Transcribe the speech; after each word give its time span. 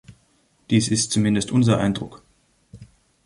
Dies 0.71 0.87
ist 0.87 1.11
zumindest 1.11 1.51
unser 1.51 1.77
Eindruck. 1.79 2.23